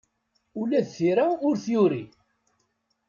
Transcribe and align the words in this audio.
Ula 0.59 0.79
d 0.85 0.87
tira 0.95 1.25
ur 1.47 1.55
t-yuri. 1.63 2.03